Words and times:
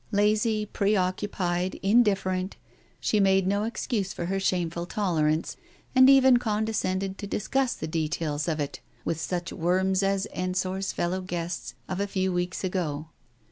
Lazy, 0.11 0.65
preoccupied, 0.65 1.75
indifferent, 1.83 2.55
she 2.99 3.19
made 3.19 3.45
no 3.45 3.65
excuse 3.65 4.13
for 4.13 4.25
her 4.25 4.39
shameful 4.39 4.87
tolerance, 4.87 5.57
and 5.93 6.09
even 6.09 6.37
condescended 6.37 7.19
to 7.19 7.27
discuss 7.27 7.75
the 7.75 7.85
details 7.85 8.47
of 8.47 8.59
it 8.59 8.79
with 9.05 9.21
such 9.21 9.53
worms 9.53 10.01
as 10.01 10.25
Ensor's 10.33 10.91
fellow 10.91 11.21
guest 11.21 11.75
of 11.87 11.99
a 11.99 12.07
few 12.07 12.33
weeks 12.33 12.63
ago. 12.63 13.09